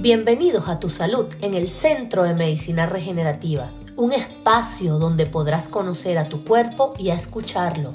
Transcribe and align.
Bienvenidos 0.00 0.66
a 0.70 0.80
Tu 0.80 0.88
Salud 0.88 1.26
en 1.42 1.52
el 1.52 1.68
Centro 1.68 2.22
de 2.22 2.32
Medicina 2.32 2.86
Regenerativa, 2.86 3.70
un 3.96 4.12
espacio 4.12 4.98
donde 4.98 5.26
podrás 5.26 5.68
conocer 5.68 6.16
a 6.16 6.26
tu 6.26 6.42
cuerpo 6.42 6.94
y 6.96 7.10
a 7.10 7.14
escucharlo. 7.14 7.92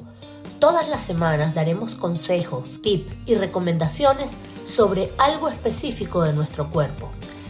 Todas 0.60 0.88
las 0.88 1.02
semanas 1.02 1.56
daremos 1.56 1.96
consejos, 1.96 2.80
tips 2.84 3.12
y 3.26 3.34
recomendaciones 3.34 4.34
sobre 4.68 5.10
algo 5.18 5.48
específico 5.48 6.22
de 6.22 6.34
nuestro 6.34 6.70
cuerpo. 6.70 7.10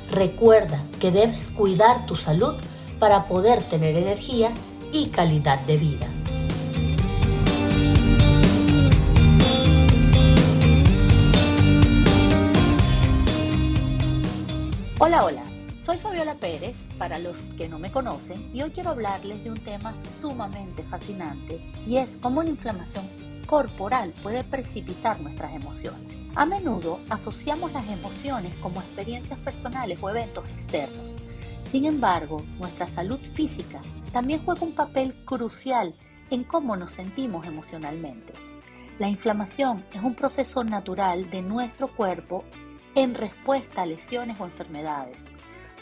Recuerda 0.09 0.81
que 1.01 1.11
debes 1.11 1.49
cuidar 1.49 2.05
tu 2.05 2.15
salud 2.15 2.53
para 2.97 3.27
poder 3.27 3.61
tener 3.61 3.97
energía 3.97 4.53
y 4.93 5.07
calidad 5.07 5.59
de 5.65 5.75
vida. 5.75 6.07
Soy 15.85 15.97
Fabiola 15.97 16.33
Pérez, 16.33 16.75
para 16.97 17.19
los 17.19 17.37
que 17.55 17.69
no 17.69 17.77
me 17.77 17.91
conocen, 17.91 18.49
y 18.55 18.63
hoy 18.63 18.71
quiero 18.71 18.89
hablarles 18.89 19.43
de 19.43 19.51
un 19.51 19.59
tema 19.59 19.93
sumamente 20.19 20.81
fascinante 20.81 21.61
y 21.85 21.97
es 21.97 22.17
cómo 22.17 22.41
la 22.41 22.49
inflamación 22.49 23.07
corporal 23.45 24.11
puede 24.23 24.43
precipitar 24.43 25.21
nuestras 25.21 25.53
emociones. 25.53 26.01
A 26.33 26.47
menudo 26.47 26.99
asociamos 27.11 27.71
las 27.71 27.87
emociones 27.87 28.51
como 28.55 28.79
experiencias 28.79 29.37
personales 29.41 29.99
o 30.01 30.09
eventos 30.09 30.49
externos. 30.49 31.17
Sin 31.65 31.85
embargo, 31.85 32.41
nuestra 32.57 32.87
salud 32.87 33.19
física 33.35 33.79
también 34.11 34.43
juega 34.43 34.63
un 34.63 34.73
papel 34.73 35.13
crucial 35.23 35.93
en 36.31 36.45
cómo 36.45 36.75
nos 36.75 36.93
sentimos 36.93 37.45
emocionalmente. 37.45 38.33
La 38.97 39.07
inflamación 39.07 39.85
es 39.93 40.01
un 40.01 40.15
proceso 40.15 40.63
natural 40.63 41.29
de 41.29 41.43
nuestro 41.43 41.95
cuerpo 41.95 42.43
en 42.95 43.13
respuesta 43.13 43.83
a 43.83 43.85
lesiones 43.85 44.39
o 44.39 44.45
enfermedades. 44.45 45.34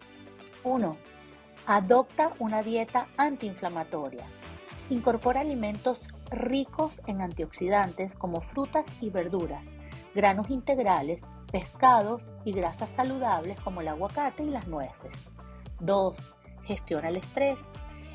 1. 0.63 0.97
Adopta 1.67 2.33
una 2.39 2.63
dieta 2.63 3.07
antiinflamatoria. 3.15 4.25
Incorpora 4.89 5.41
alimentos 5.41 5.99
ricos 6.29 7.01
en 7.07 7.21
antioxidantes 7.21 8.15
como 8.15 8.41
frutas 8.41 8.85
y 9.01 9.09
verduras, 9.09 9.73
granos 10.13 10.51
integrales, 10.51 11.21
pescados 11.51 12.31
y 12.43 12.51
grasas 12.51 12.91
saludables 12.91 13.59
como 13.61 13.81
el 13.81 13.87
aguacate 13.87 14.43
y 14.43 14.49
las 14.51 14.67
nueces. 14.67 15.29
2. 15.79 16.15
Gestiona 16.65 17.09
el 17.09 17.17
estrés. 17.17 17.67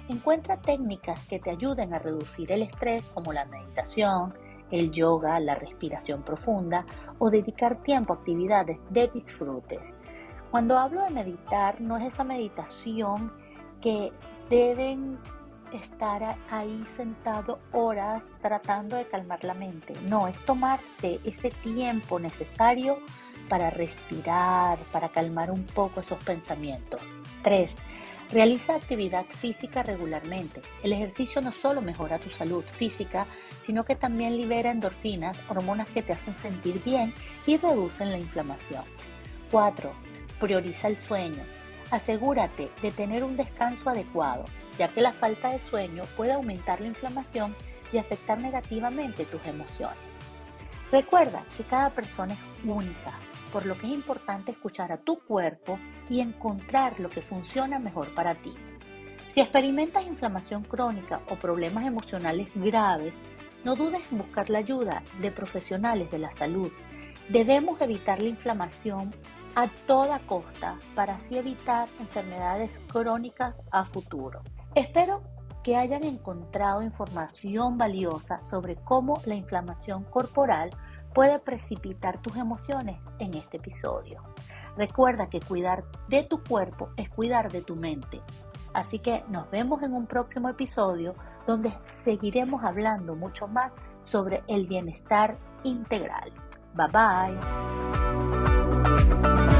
Encuentra 0.09 0.61
técnicas 0.61 1.27
que 1.27 1.41
te 1.41 1.51
ayuden 1.51 1.93
a 1.93 1.99
reducir 1.99 2.53
el 2.53 2.63
estrés 2.63 3.11
como 3.11 3.33
la 3.33 3.47
meditación, 3.47 4.35
el 4.71 4.93
yoga, 4.93 5.41
la 5.41 5.57
respiración 5.57 6.23
profunda 6.23 6.87
o 7.19 7.31
dedicar 7.31 7.83
tiempo 7.83 8.13
a 8.13 8.17
actividades 8.17 8.79
de 8.91 9.09
disfrute. 9.09 9.81
Cuando 10.53 10.79
hablo 10.79 11.03
de 11.03 11.11
meditar, 11.11 11.81
no 11.81 11.97
es 11.97 12.13
esa 12.13 12.23
meditación 12.23 13.33
que 13.81 14.13
deben 14.49 15.19
estar 15.73 16.37
ahí 16.51 16.85
sentado 16.87 17.61
horas 17.73 18.29
tratando 18.43 18.97
de 18.97 19.07
calmar 19.07 19.45
la 19.45 19.55
mente. 19.55 19.95
No, 20.09 20.29
es 20.29 20.37
tomarte 20.45 21.21
ese 21.25 21.51
tiempo 21.51 22.19
necesario 22.19 22.99
para 23.49 23.71
respirar, 23.71 24.79
para 24.93 25.09
calmar 25.09 25.51
un 25.51 25.65
poco 25.65 26.01
esos 26.01 26.23
pensamientos. 26.25 27.01
3. 27.43 27.77
Realiza 28.33 28.77
actividad 28.77 29.27
física 29.27 29.83
regularmente. 29.83 30.63
El 30.85 30.93
ejercicio 30.93 31.41
no 31.43 31.51
solo 31.51 31.83
mejora 31.83 32.19
tu 32.19 32.31
salud 32.31 32.65
física, 32.65 33.27
sino 33.63 33.85
que 33.85 33.97
también 33.97 34.37
libera 34.37 34.71
endorfinas, 34.71 35.37
hormonas 35.49 35.89
que 35.89 36.03
te 36.03 36.13
hacen 36.13 36.37
sentir 36.39 36.83
bien 36.85 37.13
y 37.47 37.57
reducen 37.57 38.13
la 38.13 38.19
inflamación. 38.19 38.85
4. 39.51 39.93
Prioriza 40.39 40.89
el 40.89 40.97
sueño. 40.97 41.43
Asegúrate 41.91 42.71
de 42.83 42.91
tener 42.91 43.25
un 43.25 43.37
descanso 43.37 43.91
adecuado 43.91 44.45
ya 44.81 44.89
que 44.89 45.03
la 45.03 45.13
falta 45.13 45.51
de 45.51 45.59
sueño 45.59 46.05
puede 46.17 46.33
aumentar 46.33 46.81
la 46.81 46.87
inflamación 46.87 47.55
y 47.93 47.99
afectar 47.99 48.41
negativamente 48.41 49.27
tus 49.27 49.45
emociones. 49.45 49.99
Recuerda 50.91 51.45
que 51.57 51.65
cada 51.65 51.91
persona 51.91 52.33
es 52.33 52.65
única, 52.65 53.13
por 53.53 53.67
lo 53.67 53.77
que 53.77 53.87
es 53.89 53.93
importante 53.93 54.53
escuchar 54.53 54.91
a 54.91 54.97
tu 54.97 55.19
cuerpo 55.19 55.79
y 56.09 56.21
encontrar 56.21 56.99
lo 56.99 57.11
que 57.11 57.21
funciona 57.21 57.79
mejor 57.79 58.15
para 58.15 58.37
ti. 58.37 58.55
Si 59.29 59.41
experimentas 59.41 60.07
inflamación 60.07 60.65
crónica 60.65 61.21
o 61.29 61.37
problemas 61.37 61.87
emocionales 61.87 62.51
graves, 62.55 63.23
no 63.65 63.77
dudes 63.77 64.01
en 64.11 64.17
buscar 64.17 64.49
la 64.49 64.61
ayuda 64.61 65.03
de 65.21 65.31
profesionales 65.31 66.11
de 66.11 66.21
la 66.21 66.33
salud. 66.33 66.73
Debemos 67.29 67.81
evitar 67.83 68.23
la 68.23 68.31
inflamación 68.31 69.15
a 69.55 69.69
toda 69.87 70.19
costa 70.21 70.79
para 70.95 71.17
así 71.17 71.37
evitar 71.37 71.89
enfermedades 71.99 72.71
crónicas 72.89 73.63
a 73.71 73.85
futuro. 73.85 74.43
Espero 74.75 75.23
que 75.63 75.77
hayan 75.77 76.05
encontrado 76.05 76.83
información 76.83 77.77
valiosa 77.77 78.41
sobre 78.43 78.77
cómo 78.77 79.21
la 79.27 79.35
inflamación 79.35 80.05
corporal 80.05 80.71
puede 81.15 81.39
precipitar 81.39 82.21
tus 82.23 82.37
emociones 82.37 83.01
en 83.19 83.35
este 83.35 83.59
episodio. 83.59 84.23
Recuerda 84.77 85.29
que 85.29 85.41
cuidar 85.41 85.85
de 86.09 86.23
tu 86.23 86.43
cuerpo 86.43 86.91
es 86.97 87.11
cuidar 87.11 87.51
de 87.51 87.63
tu 87.63 87.77
mente. 87.77 88.23
Así 88.73 89.01
que 89.01 89.25
nos 89.29 89.51
vemos 89.51 89.83
en 89.83 89.93
un 89.93 90.07
próximo 90.07 90.49
episodio 90.49 91.15
donde 91.47 91.73
seguiremos 91.95 92.63
hablando 92.63 93.17
mucho 93.17 93.49
más 93.49 93.73
sobre 94.05 94.43
el 94.47 94.67
bienestar 94.67 95.37
integral. 95.65 96.33
Bye 96.75 96.87
bye. 96.93 98.10
Thank 99.01 99.55
you. 99.55 99.60